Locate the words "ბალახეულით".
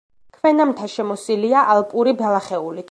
2.23-2.79